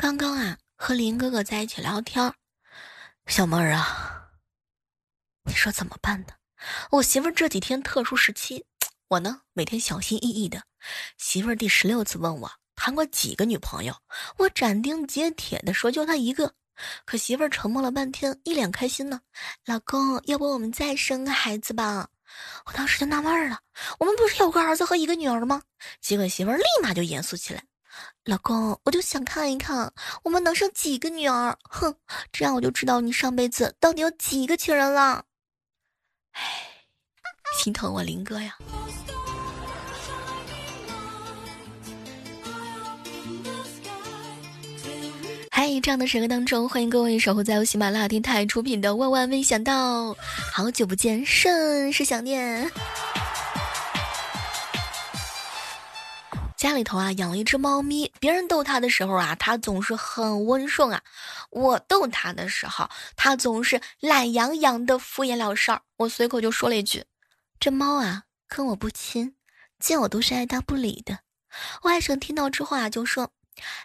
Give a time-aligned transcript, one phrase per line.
[0.00, 2.32] 刚刚啊，和林哥哥在一起聊天，
[3.26, 4.30] 小妹儿啊，
[5.44, 6.28] 你说怎么办呢？
[6.90, 8.64] 我媳妇儿这几天特殊时期，
[9.08, 10.62] 我呢每天小心翼翼的。
[11.18, 13.94] 媳妇儿第十六次问我谈过几个女朋友，
[14.38, 16.54] 我斩钉截铁的说就她一个。
[17.04, 19.20] 可媳妇儿沉默了半天，一脸开心呢。
[19.66, 22.08] 老公，要不我们再生个孩子吧？
[22.64, 23.60] 我当时就纳闷了，
[23.98, 25.60] 我们不是有个儿子和一个女儿吗？
[26.00, 27.62] 结果媳妇儿立马就严肃起来。
[28.24, 29.92] 老公，我就想看一看
[30.22, 31.56] 我们能生几个女儿。
[31.62, 31.94] 哼，
[32.32, 35.24] 这样我就知道你上辈子到底有几个情人了。
[36.32, 36.42] 唉，
[37.58, 38.56] 心疼我林哥呀。
[45.50, 50.12] 嗨，这样的时刻当中，欢迎各位守候在由喜马拉雅电台出品的《万万没想到》，
[50.54, 52.70] 好久不见，甚是想念。
[56.70, 61.00] 家里头啊养了一只猫咪，别人逗它的时候啊，它总是很温顺啊；
[61.50, 65.82] 我逗它的时候，它总是懒洋洋的敷衍了事儿。
[65.96, 67.04] 我随口就说了一句
[67.58, 69.34] ：“这猫啊跟我不亲，
[69.80, 71.18] 见我都是爱答不理的。”
[71.82, 73.32] 外甥听到之后啊就说：“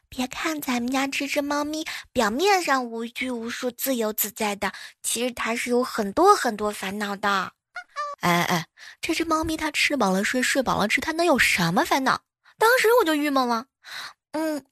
[0.08, 7.54] 别看咱们家这只猫咪表面上无拘无束、自由自在的，其实它是有很多很多烦恼的。
[8.22, 8.68] ”哎哎，
[9.02, 12.22] 这只猫咪它吃饱了睡，睡饱了吃，它能有什么烦恼？
[12.58, 13.66] 当时我就郁闷了，
[14.32, 14.66] 嗯，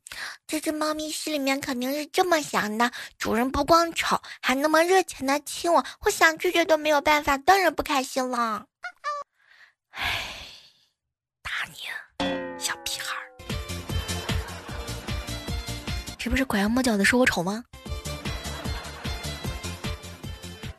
[0.47, 8.65] 这只猫咪心里面肯定是这么想的：主人不光丑，还那么热情的亲我，我想拒绝都没有办法，当然不开心了。
[9.91, 10.21] 唉，
[11.41, 11.77] 打你，
[12.57, 13.15] 小屁孩，
[16.17, 17.63] 这不是拐弯抹角的说我丑吗？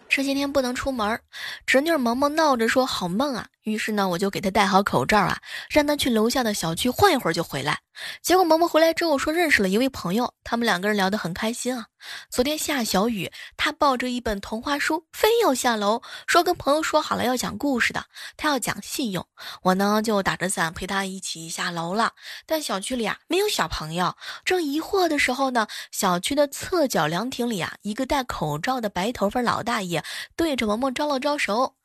[0.09, 1.21] 这些天不能出门，
[1.67, 3.49] 侄女萌萌闹着说好闷啊。
[3.65, 7.81] 于是呢，我就给他戴好口罩啊，让他去楼下的小区晃一会儿就回来。
[8.21, 11.87] 结果萌萌回来之后说认识了一位朋友，他们两个人聊得很开心啊。
[12.29, 18.05] 昨天下小雨，他抱着一本童话书非要下楼，说跟朋友说好了要讲故事的，
[18.37, 19.27] 他要讲信用。
[19.63, 22.13] 我呢就打着伞陪他一起下楼了。
[22.47, 30.05] 但小区里啊没有小朋友，正疑惑的时候呢，小区的侧角凉亭里啊，一个戴口罩的白头发老大爷
[30.37, 31.77] 对着萌萌招了招手。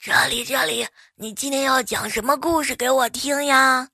[0.00, 0.86] 这里，这里，
[1.16, 3.88] 你今天要讲什么故事给我听呀？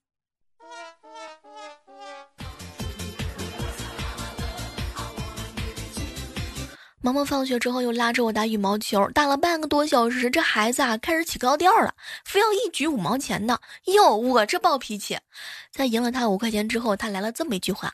[7.01, 11.95] 萌萌放学之后又拉着我打羽毛球，打了半个多小时，这孩子啊开始起高调了，
[12.27, 13.59] 非要一局五毛钱的。
[13.87, 15.19] 哟，我这暴脾气，
[15.73, 17.91] 在赢了他五块钱之后，他来了这么一句话。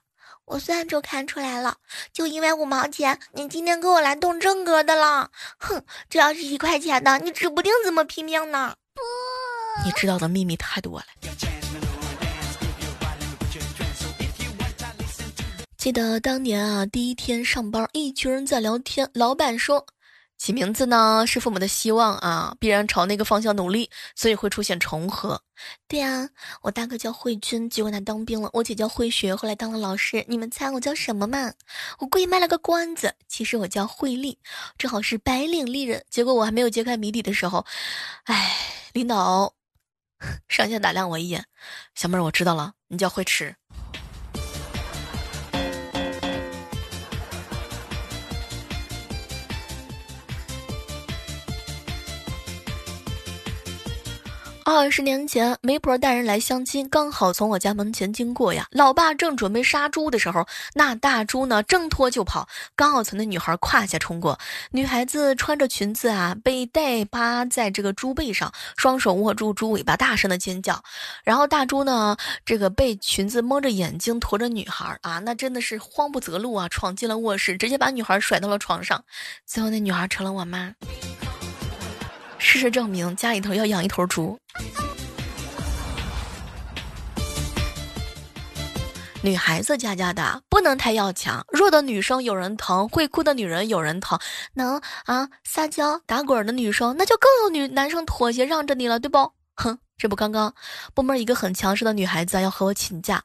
[0.51, 1.77] 我算就看出来了，
[2.13, 5.31] 就因为五毛钱，你今天给我来动真格的了。
[5.59, 8.75] 哼，这要是一块钱的，你指不定怎么拼命呢。
[8.93, 9.01] 不，
[9.85, 11.07] 你知道的秘密太多了。
[15.79, 19.87] 记得当年啊，第一天上班，一群人在聊天，老板说。
[20.41, 25.43] 起名字呢是父母的希望啊，必然朝那个方向努力，所以会出现重合。
[25.87, 26.31] 对啊，
[26.63, 30.25] 我大哥叫慧君，结果他当兵了；我姐叫慧雪，后来当了老师。
[30.29, 31.53] 你们猜我叫什么吗？
[31.99, 34.39] 我故意卖了个关子，其实我叫慧丽，
[34.79, 36.03] 正好是白领丽人。
[36.09, 37.67] 结果我还没有揭开谜底的时候，
[38.25, 38.57] 哎，
[38.95, 39.53] 领导
[40.49, 41.45] 上下打量我一眼，
[41.95, 43.57] 小妹儿，我知道了，你叫慧迟。
[54.73, 58.67] 二十年前，媒婆带人来相亲，刚好从我家门前经过呀。
[58.71, 64.39] 老爸正准备杀猪的时候，那大猪呢挣脱就跑，刚好从那女孩胯下冲过。
[64.71, 70.83] 女孩子穿着裙子啊，被带趴在这个猪背上，双手握住猪尾巴，大声的尖叫。
[71.25, 79.05] 然后大猪呢，这个被裙子蒙着眼睛，驮着女孩啊，那真的是慌不择路啊，闯进了卧室，直接把女孩甩到了床上。
[79.45, 80.73] 最后那女孩成了我妈。
[82.41, 84.37] 事实证明，家里头要养一头猪。
[89.23, 94.19] 女孩子家家的不能太要强，弱的女生有人疼，会哭的女人有人疼，
[94.55, 99.33] 能啊撒娇打滚的女生那就更有女男生妥协让着你了，对不？
[99.57, 100.55] 哼，这不刚刚
[100.95, 103.23] 部门一个很强势的女孩子要和我请假，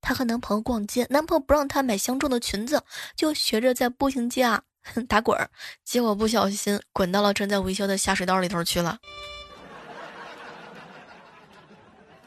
[0.00, 2.82] 她和男朋友逛街，男朋友不让她买相中的裙子，
[3.14, 4.62] 就学着在步行街啊。
[5.08, 5.48] 打滚儿，
[5.84, 8.98] 结果不小心滚到了正在维修的下水道里头去了。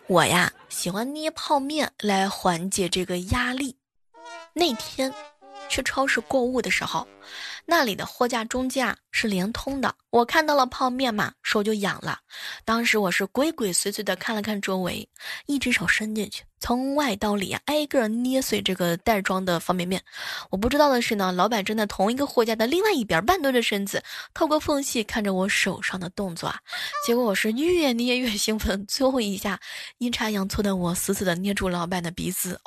[0.08, 3.78] 我呀，喜欢捏泡面来缓解这个压力。
[4.54, 5.14] 那天，
[5.70, 7.08] 去超市购物的时候，
[7.70, 9.94] 那里的货架中间啊是连通的。
[10.10, 12.18] 我看到了泡面嘛，手就痒了。
[12.64, 15.08] 当时我是鬼鬼祟祟的看了看周围，
[15.48, 20.02] 一只手伸进去，从外到里啊挨个捏碎这个袋装的方便面。
[20.50, 24.02] 我不知道的是呢，老板正在同一个货架的另外一边半蹲着身子，
[24.34, 26.58] 透过缝隙看着我手上的动作啊。
[27.06, 29.60] 结果我是越捏越兴奋，最后一下
[29.98, 32.60] 阴差阳错的我死死的捏住老板的鼻子。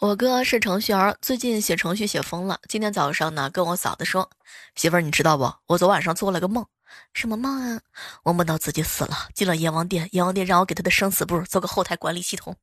[0.00, 2.58] 我哥是程序员，最近写程序写疯了。
[2.70, 4.30] 今天早上呢，跟我嫂子说
[4.74, 5.52] ：“媳妇儿，你知道不？
[5.66, 6.64] 我昨晚上做了个梦，
[7.12, 7.78] 什么梦啊？
[8.22, 12.56] 我梦到自己死了，进了阎王殿，阎王殿让我给他的生死簿做个后台管理系统。”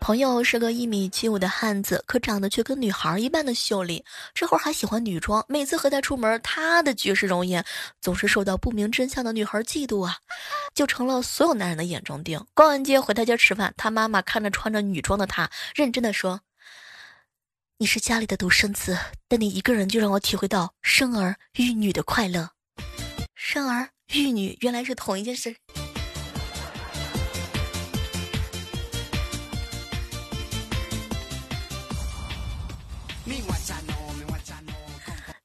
[0.00, 4.02] 朋友是个一米七五的汉子，可长得却跟女孩一般的秀丽。
[4.34, 7.62] 这会儿还喜欢女装，每次和他出门，他的绝世容颜
[8.00, 10.16] 总是受到不明真相的女孩嫉妒啊，
[10.74, 12.44] 就成了所有男人的眼中钉。
[12.54, 16.40] 逛完街回他家吃饭，他妈妈看着穿着女装的他，认真的说
[17.78, 18.98] ：“你是家里的独生子，
[19.28, 22.50] 但你一个人就让我体会到生儿育女的快乐。
[23.34, 25.56] 生儿育女原来是同一件事。”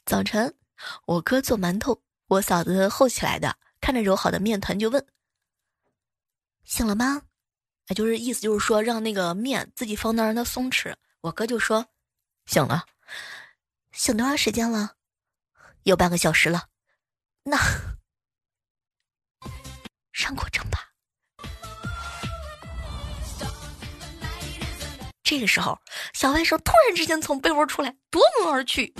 [0.06, 0.54] 早晨，
[1.08, 5.06] 我哥做馒头，我嫂子厚起来的，看着揉好的面团就问
[6.64, 7.24] ：“醒了吗？”
[7.88, 10.96] 哎，就是意思就是说让那个面自己放那儿让它松弛。
[11.20, 11.86] 我哥就说
[12.48, 12.86] ：“醒了，
[13.92, 14.96] 醒多长时间了？
[15.84, 16.70] 有半个小时了。
[17.44, 17.58] 那
[20.14, 20.80] 上过蒸吧？”
[25.24, 25.78] 这个时候，
[26.14, 28.94] 小外甥突然之间从被窝出来，夺门而去。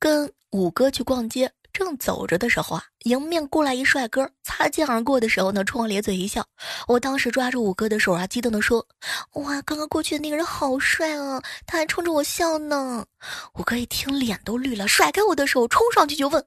[0.00, 6.44] 跟五哥去逛街，正走着的时候啊，迎面过来一帅哥，擦肩而过的时候呢，冲我咧嘴一笑。
[6.88, 8.88] 我当时抓住五哥的手啊，激动的说
[9.36, 13.06] ：“哇，刚刚过去的那个人好帅啊，他还冲着我笑呢。”
[13.54, 16.44] 五哥一听脸都绿了，甩开我的手，冲上去就问：“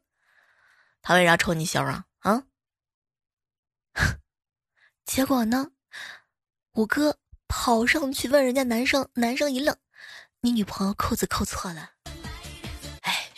[1.03, 2.43] 他为啥冲你笑啊？”啊？
[5.05, 5.69] 结果呢，
[6.73, 9.77] 五哥跑上去问人家男生，男生一愣
[10.41, 11.91] ：“你女朋友扣子扣错了。”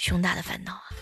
[0.07, 0.94] 胸大的烦恼啊！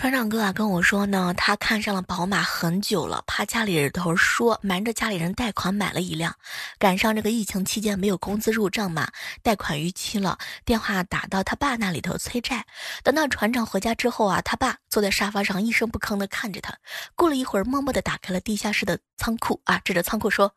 [0.00, 6.34] 船长哥啊跟我说呢，他看上了宝马很久了，怕家里人头说，瞒着家里人贷款买了一辆。
[6.78, 9.12] 赶上这个疫情期间没有工资入账嘛，
[9.42, 12.64] 贷款逾期了，电话打到他爸那里头催债。
[13.04, 16.74] 等到船长回家之后啊，他爸坐在沙发上一声不吭的看着他。
[17.14, 20.54] 过了一会儿，默默的打开了地下室的仓库啊，指着仓库说：“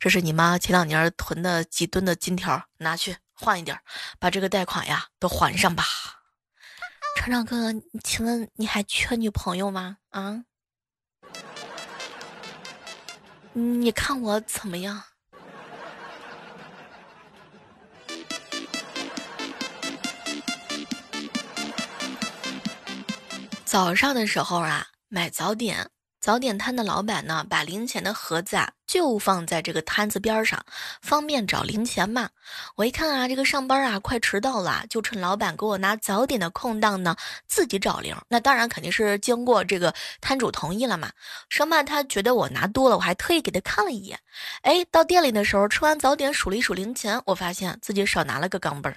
[0.00, 3.78] 这是你妈前两年囤的几吨的金条，拿去换一点，
[4.18, 5.84] 把这个贷款呀都还上吧。”
[7.18, 9.96] 船长哥哥，请问你还缺女朋友吗？
[10.10, 10.44] 啊？
[13.52, 15.02] 你看我怎么样？
[23.64, 25.90] 早上的时候啊，买早点。
[26.20, 30.60] 早点摊的老板呢，把零钱的盒子啊，就放在这个摊子边上，
[31.00, 32.30] 方便找零钱嘛。
[32.74, 37.14] 我一看啊，这个上班啊快迟到了，就趁老板给我拿早点的空档呢，
[37.46, 38.16] 自己找零。
[38.28, 41.12] 那当然肯定是经过这个摊主同意了嘛，
[41.50, 44.18] 生怕他觉得我拿多了，我还特意给他看了一眼。
[44.62, 48.96] 哎，到店里的时候，吃完早点数了一数零钱，我发现自己少拿了个钢镚儿。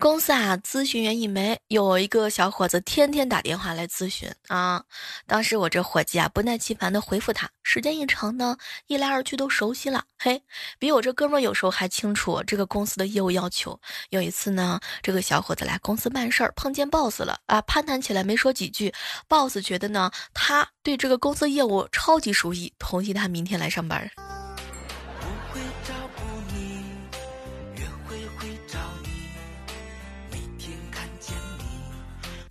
[0.00, 4.82] 公司啊，咨询员一枚，有一个小伙子天天打电话来咨询啊。
[5.26, 10.02] 当时我这伙计啊，不耐其烦的回复他，时间一长呢，一来二去都熟悉了。
[10.18, 10.42] 嘿，
[10.78, 13.78] 比我这哥们有时候还清楚这个公司的业务要求。
[14.08, 18.90] 有一次呢，这个小伙子来公司办事儿，碰见 boss 了啊，攀谈起来没说几句
[19.28, 24.10] ，boss 觉得呢，他对这个公司业务超级熟悉，同意他明天来上班。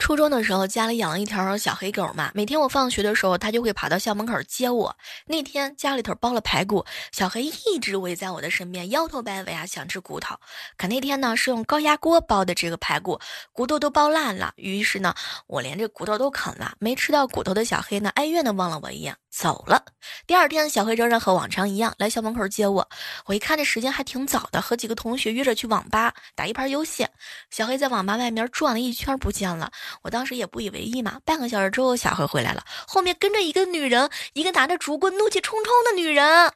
[0.10, 2.32] 初中的时候，家里养了一条小黑狗嘛。
[2.34, 4.98] 每天我放学的时候，它就会跑到校门口接我。
[5.28, 10.36] 那天家里头包了排骨，小黑一直围在我的身边，摇头摆尾啊，想吃骨头。
[10.78, 13.20] 可那天呢，是用高压锅包的这个排骨，
[13.54, 14.51] 骨头都包烂了。
[14.56, 15.13] 于是呢，
[15.46, 16.74] 我连这骨头都啃了。
[16.80, 19.16] 没吃到骨头的小黑呢，哀怨的望了我一眼。
[19.29, 19.83] 走了。
[20.25, 22.89] 第二天，小黑仍然和往常一样来校门口接我。
[23.25, 27.07] 我一看这时间还挺早的，和几个同学约着去网吧打一盘游戏。
[27.50, 29.71] 小黑在网吧外面转了一圈不见了，
[30.01, 31.19] 我当时也不以为意嘛。
[31.24, 36.51] 半个小时之后，小黑回来了，后面跟着一个女人，一个拿着竹棍、怒气冲冲的女人。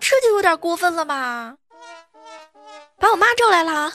[0.00, 1.56] 这就有点过分了吧？
[2.98, 3.92] 把我妈叫来了。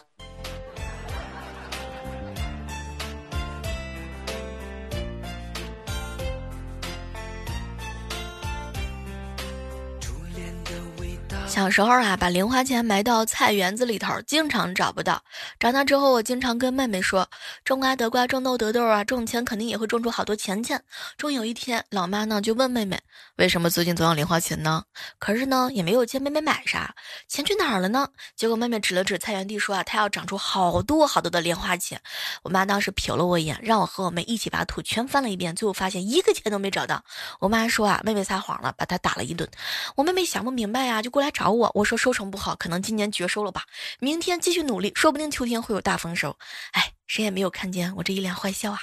[11.53, 15.21] 小时候啊，把零花钱埋到菜园子里头，经常找不到。
[15.59, 17.29] 长大之后，我经常跟妹妹说
[17.63, 20.81] ：“种瓜得瓜，种豆得豆啊，种钱肯定也会种出好多钱钱。”
[21.15, 22.99] 终有一天，老妈呢就问妹妹
[23.37, 24.83] ：“为什么最近总有零花钱呢？”
[25.19, 26.95] 可是呢，也没有见妹妹买啥，
[27.27, 28.07] 钱去哪儿了呢？
[28.35, 32.01] 结果妹妹指了指菜园地说：“啊，她要长出好多好多的零花钱。”
[32.41, 37.03] 我妈当时瞟了我一眼，让我和我妹一起把土全翻了一遍，最后发现一个钱都没找到。
[37.39, 39.47] 我妈说：“啊，妹妹撒谎了，把她打了一顿。”
[39.95, 41.42] 我妹妹想不明白呀，就过来找。
[41.43, 43.63] 找我，我说收成不好，可能今年绝收了吧。
[43.99, 46.37] 明天继续努力，说不定秋天会有大丰收。
[46.71, 48.79] 哎，谁也没有看见我这一脸坏笑啊。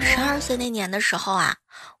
[0.00, 1.54] 十二岁那年的时候啊。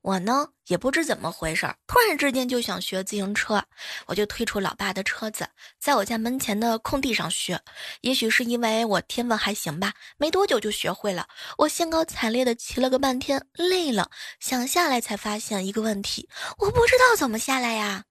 [0.04, 3.64] 我呢也不知怎么回事，突然之间就想学自行车，
[4.04, 5.48] 我就推出老爸的车子，
[5.80, 7.58] 在我家门前的空地上学。
[8.02, 11.26] 也许是因为我天分还行吧，没多久就学会了。
[11.56, 18.04] 我兴高采烈的骑了个半天，累了，想下来才发现一个问题，我不知道怎么下来呀。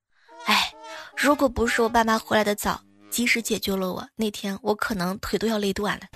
[0.45, 0.73] 哎，
[1.15, 2.81] 如果不是我爸妈回来的早，
[3.11, 6.07] 及时解救了我，那天我可能腿都要累断了。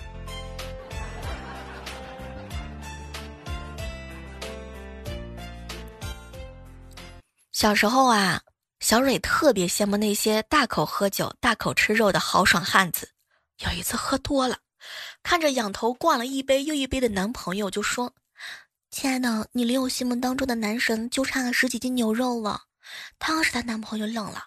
[7.59, 8.39] 小时候啊，
[8.81, 13.09] 小蕊特别羡慕那些大口喝酒、大口吃肉的豪爽汉子。
[13.65, 14.59] 有一次喝多了，
[15.23, 18.13] 看着仰头灌了一杯又一杯的男朋友，就说
[18.91, 22.61] ：“亲爱的，你离我心目当中的男神就差十几斤牛肉了。”
[23.17, 24.43] 当时她男朋友愣了：“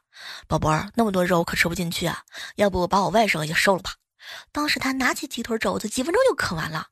[0.46, 2.22] 宝贝儿，那么多肉我可吃不进去啊，
[2.54, 3.92] 要不把我外甥也收了吧？”
[4.52, 6.86] 当时他拿起鸡腿肘子，几分钟就啃完了。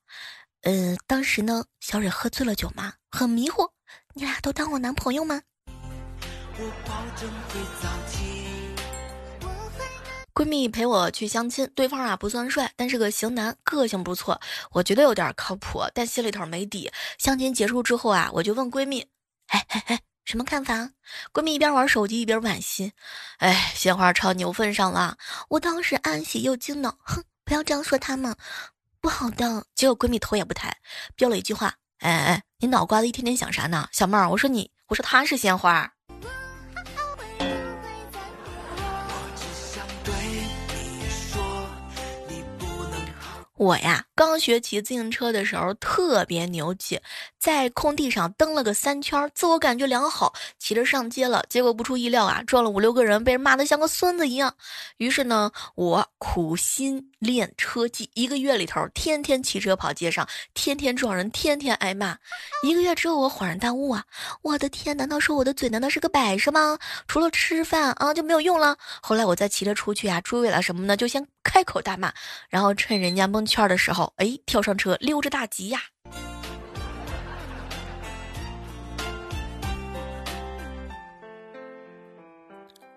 [0.62, 3.70] 呃，当时呢，小蕊喝醉了酒嘛，很迷糊。
[4.14, 5.40] 你俩都当我男朋友吗？
[10.34, 14.40] 闺蜜陪我去相亲，对方啊不算帅，但是个型男，个性不错，
[14.72, 16.90] 我觉得有点靠谱，但心里头没底。
[17.18, 19.06] 相亲结束之后啊，我就问闺蜜
[19.50, 20.90] ：“哎哎哎，什么看法？”
[21.32, 22.92] 闺蜜一边玩手机一边惋惜
[23.38, 25.16] ：“哎，鲜花超牛粪上了。”
[25.50, 28.36] 我当时暗喜又惊恼，哼，不要这样说他们，
[29.00, 29.64] 不好的。
[29.76, 30.76] 结果闺蜜头也不抬，
[31.14, 34.28] 飙了一句话：“哎哎，你脑瓜子一天天想啥呢，小妹儿？
[34.30, 35.92] 我说你，我说他是鲜花。”
[43.58, 47.00] 我呀，刚学骑自行车的时候特别牛气，
[47.38, 51.44] 在空地上蹬了个三圈，自我感觉良好，骑着上街了。
[51.48, 54.54] 结果不出意料啊，撞了五六个人，被人骂得像个孙子一样。
[54.98, 62.16] 于是呢，我苦心练车技，一个月里头天天骑车跑街上，天天撞人，天天挨骂。
[62.62, 64.04] 一个月之后，我恍然大悟啊，
[64.42, 66.78] 我的天，难道说我的嘴难道是个摆设吗？
[67.08, 68.76] 除了吃饭啊就没有用了？
[69.02, 70.96] 后来我再骑着出去啊，追尾了什么呢？
[70.96, 72.12] 就先开口大骂，
[72.48, 73.48] 然后趁人家蒙。
[73.48, 75.80] 圈的时候，哎，跳上车溜着大吉呀！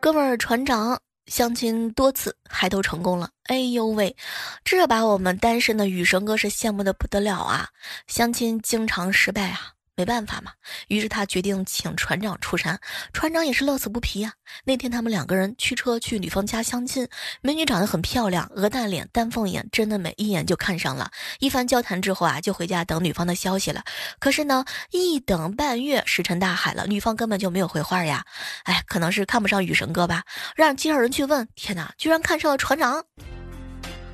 [0.02, 3.30] 哥们儿船长相亲多次，还都成功了。
[3.44, 4.16] 哎呦喂，
[4.64, 7.70] 这把我们单身的雨神哥是羡慕的不得了啊！
[8.08, 9.74] 相亲经常失败啊。
[10.02, 10.52] 没办法嘛，
[10.88, 12.80] 于是他决定请船长出山。
[13.14, 14.34] 船长也是乐此不疲呀。
[14.64, 17.08] 那天他们两个人驱车去女方家相亲，
[17.44, 21.12] 美女长得很漂亮，鹅蛋脸、丹凤眼，真的美，一眼就看上了。
[21.38, 23.84] 一番交谈之后啊，就回家等女方的消息了。
[24.18, 28.26] 可是呢，一等半月，石沉大海了，女方根本就没有回话呀。
[28.64, 30.24] 哎，可能是看不上雨神哥吧，
[30.56, 31.48] 让介绍人去问。
[31.54, 33.06] 天哪，居然看上了船长！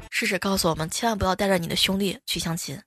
[0.10, 2.78] 事实告诉我们，千万不要带着你的兄弟去相亲。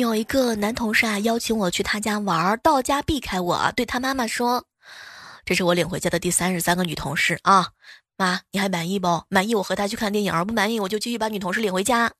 [0.00, 4.64] 有一个男同事啊，邀请我去他家玩儿，到家避开我，对他妈妈说
[5.44, 7.68] ：“这是我领回家的第三十三个女同事啊，
[8.16, 9.24] 妈，你还满意不？
[9.28, 12.10] 满意我和他去看电影，不满意我就继续把女同事领回家。”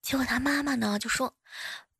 [0.00, 1.34] 结果他妈妈呢就说：“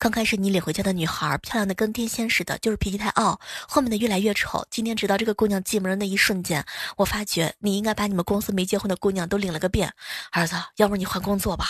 [0.01, 4.67] 刚开始你领回家的女孩漂亮的跟天仙似的，就是脾气太傲，后面的越来越丑。
[4.71, 6.65] 今天直到这个姑娘进门的那一瞬间，
[6.97, 9.93] 我发觉你应该把你们公司没结婚的姑娘都领了个遍。
[10.33, 11.67] 儿子，要不你换工作吧。”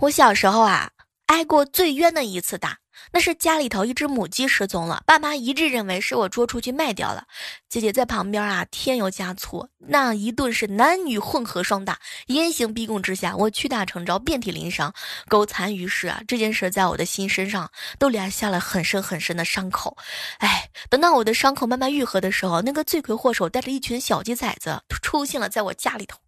[0.00, 0.90] 我小时候啊，
[1.26, 2.78] 挨过最冤的一次打，
[3.12, 7.24] 那是家里头一只母鸡失踪了，爸妈一致认为是我捉出去卖掉了。
[7.68, 14.92] 姐姐在旁边啊，添油加醋，那一顿是男女混合双打，严刑逼供之下，我屈打成招，遍体鳞伤，
[15.28, 16.22] 苟残于世啊！
[16.26, 19.96] 这件事在我的心身上都留下了很深很深的伤口。
[20.38, 26.18] 哎，等到我的伤口慢慢愈合的时候，那个罪魁祸首带着一群小鸡崽子出现了在我家里头。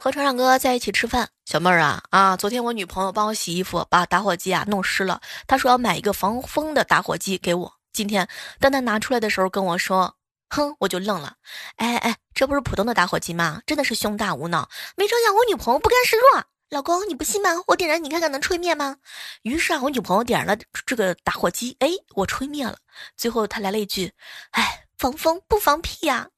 [0.00, 2.34] 和船长哥在一起吃饭，小妹儿啊啊！
[2.34, 5.20] 昨天我女朋友帮我洗衣服，把打火机啊弄湿了。
[5.46, 7.70] 她说要买一个防风的打火机给我。
[7.92, 8.26] 今天
[8.58, 10.14] 当她拿出来的时候跟我说
[10.48, 11.34] ：“哼！”我就愣了。
[11.76, 13.60] 哎哎，这不是普通的打火机吗？
[13.66, 14.70] 真的是胸大无脑。
[14.96, 17.50] 没成想我女朋友不甘示弱，老公你不信吗？
[17.66, 18.96] 我点燃你看看能吹灭吗？
[19.42, 22.78] 于是啊，我女朋友点燃了这个打火机，哎，我吹灭了。
[23.18, 24.10] 最后她来了一句
[24.52, 26.28] ：“哎，防风不防屁呀。”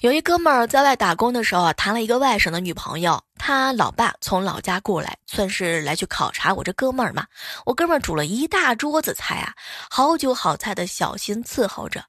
[0.00, 3.20] 有一哥们儿在外打工的时候啊，谈了一个外省的女朋友。
[3.38, 7.26] 他老爸从老家过来，算是来去考察我这哥们儿嘛。
[7.64, 9.54] 我哥们儿煮了一大桌子菜啊，
[9.88, 12.04] 好酒好菜的小心伺候着。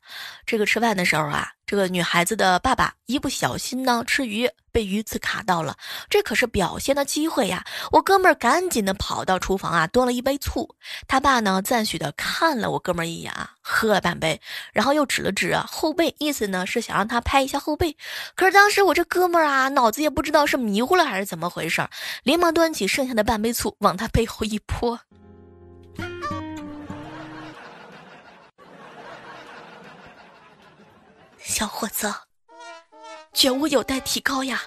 [0.45, 1.49] 这个吃饭的时候啊。
[1.69, 5.77] 这个女孩子的爸爸一不小心呢，吃鱼被鱼刺卡到了，
[6.09, 7.63] 这可是表现的机会呀！
[7.91, 10.67] 我哥们儿赶紧的跑到厨房啊，端了一杯醋。
[11.07, 14.41] 他爸呢，赞许的看了我哥们儿一眼啊，喝了半杯，
[14.73, 17.95] 然后又指了指啊后背，意思呢是想让他拍一下后背。
[18.35, 21.87] 可是当时我这哥们儿啊，脑子也不知道是迷糊了还是是怎么回事，
[22.23, 24.99] 连忙端起剩下的半杯醋往他背后一泼。
[31.37, 32.13] 小伙子，
[33.33, 34.61] 觉悟有待提高呀！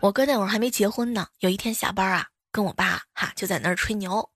[0.00, 4.30] 我哥那会儿还没结婚呢，有一天下班啊，跟我爸哈就在那儿吹牛。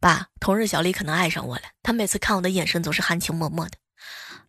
[0.00, 3.78] 爸，同事小丽可能爱上我了，她每次看我的眼神总是含情脉脉的。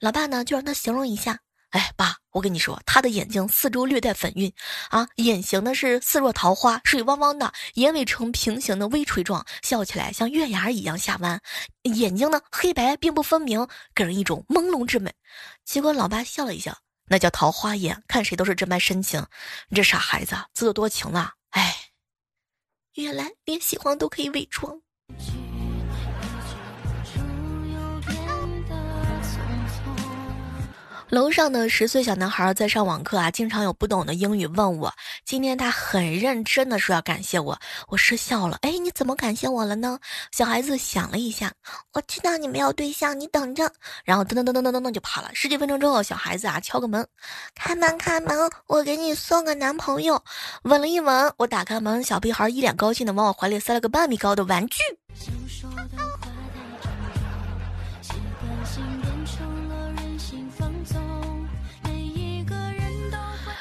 [0.01, 1.39] 老爸呢，就让他形容一下。
[1.69, 4.51] 哎，爸，我跟你说，他的眼睛四周略带粉晕，
[4.89, 11.39] 啊，眼型呢是似若桃花，水汪汪的，眼尾呈平行的微垂状，笑起来像月牙一样下弯，
[11.83, 15.13] 眼睛呢黑白并不分明，给人一种朦胧之美。
[15.63, 16.75] 结果老爸笑了一笑，
[17.05, 19.23] 那叫桃花眼，看谁都是这般深情。
[19.69, 21.35] 你这傻孩子，自作多情了。
[21.51, 21.77] 哎，
[22.95, 24.81] 原来连喜欢都可以伪装。
[31.11, 34.93] 楼上的十岁小男孩在上网课啊，经常有不懂的英语问我。
[35.25, 38.57] 今天他很认真的说要感谢我，我失笑了。
[38.61, 39.99] 哎，你怎么感谢我了呢？
[40.31, 41.51] 小孩子想了一下，
[41.91, 43.69] 我知道你没有对象，你等着。
[44.05, 45.29] 然后噔噔噔噔噔噔噔就跑了。
[45.33, 47.05] 十几分钟之后，小孩子啊敲个门，
[47.55, 50.23] 开门开门，我给你送个男朋友。
[50.63, 54.77] 吻了一吻，我打开门，小屁孩一脸高兴的往我怀里塞了个半米高的玩具。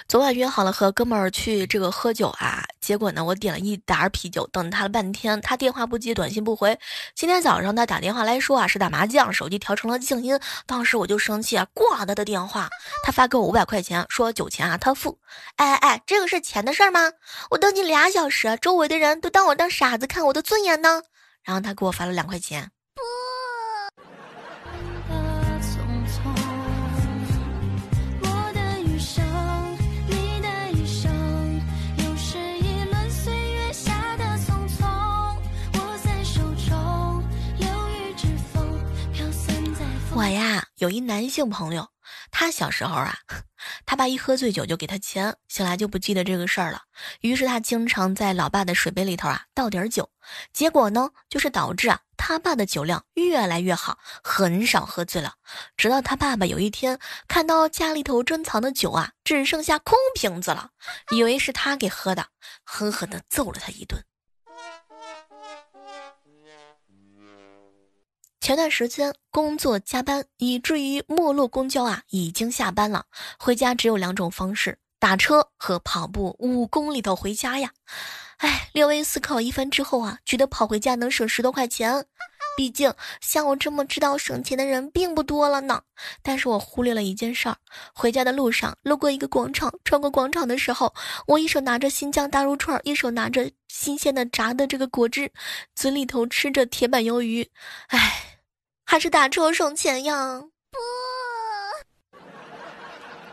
[0.08, 6.76] 昨晚约好了和哥们儿去这个喝酒啊，结果呢，我点了一打啤酒，等他了半天，他电话不接，短信不回。
[7.14, 10.36] 今天早上他打电话来说啊，是打麻将，手机调成了静音。
[10.66, 12.68] 当时我就生气啊，挂他的电话。
[13.04, 15.20] 他发给我五百块钱，说酒钱啊他付。
[15.54, 17.12] 哎哎哎，这个是钱的事儿吗？
[17.52, 21.02] 我等你俩小时，周围的人都当我当傻子看，我的尊严呢？
[21.44, 22.72] 然后他给我发了两块钱。
[40.20, 41.88] 我呀，有一男性朋友，
[42.30, 43.16] 他小时候啊，
[43.86, 46.82] 他爸一喝醉酒就给他钱，醒来就不记得这个事儿了。
[47.22, 50.10] 于是他经常在老爸的水杯里头啊倒点酒，
[50.52, 55.36] 结果呢，就是导致啊他爸的酒量越来越好，很少喝醉了。
[55.78, 60.68] 直到他爸爸有一天看到家里头珍藏的酒啊只剩下空瓶子了，
[61.12, 62.26] 以为是他给喝的，
[62.62, 64.04] 狠狠地揍了他一顿。
[68.40, 73.04] 前段时间工作加班，以至于末路公交啊已经下班了，
[73.38, 77.72] 回家只有两种方式：打车和跑步五公里头回家呀。
[78.38, 82.06] 哎，略微思考一番之后啊，觉得跑回家能省十多块钱。
[82.56, 85.82] 毕竟像我这么知道省钱的人并不多了呢。
[86.22, 87.58] 但是我忽略了一件事儿：
[87.94, 90.94] 回家的路上路过一个广场，穿过广场的时候，
[91.26, 95.30] 我一手拿着新疆大肉串，一手拿着新鲜的炸的这个果汁，
[95.76, 97.50] 嘴里头吃着铁板鱿鱼。
[97.88, 98.29] 哎。
[98.90, 100.42] 还是打车省钱呀！
[102.10, 102.18] 不，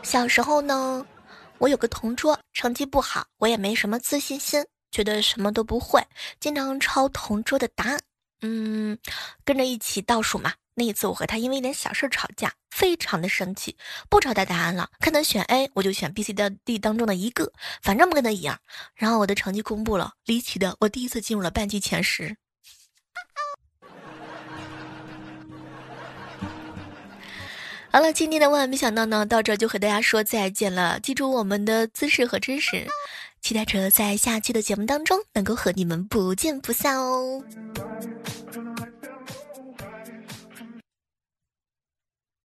[0.04, 1.04] 小时候呢，
[1.58, 6.00] 我有个同桌，成绩不好，我也没什么自信心，觉得什么都不会，
[6.38, 8.00] 经常抄同桌的答案。
[8.40, 8.96] 嗯，
[9.44, 10.54] 跟着一起倒数嘛。
[10.74, 13.76] 那一次我和他因为一点小事吵架，非常的生气，
[14.08, 16.32] 不抄他答案了，看他选 A，我就选 B、C、
[16.64, 18.56] D 当中的一个，反正不跟他一样。
[18.94, 22.36] 然后我的成绩公布了，离奇的，我第一次进入了班级前十。
[27.90, 31.00] 好了，今天的万万没想到呢，到这就和大家说再见了。
[31.00, 32.86] 记住我们的姿势和知识，
[33.40, 37.42] 期待着在下期的节目当中能够和你们不见不散哦。